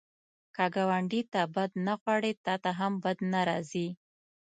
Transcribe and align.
که 0.55 0.65
ګاونډي 0.75 1.21
ته 1.31 1.41
بد 1.55 1.71
نه 1.85 1.93
غواړې، 2.01 2.31
تا 2.45 2.55
ته 2.63 2.71
هم 2.79 2.93
بد 3.03 3.17
نه 3.31 3.41
راځي 3.49 3.87